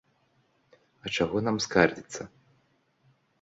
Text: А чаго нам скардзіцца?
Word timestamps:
А 1.03 1.13
чаго 1.17 1.37
нам 1.49 1.61
скардзіцца? 1.67 2.21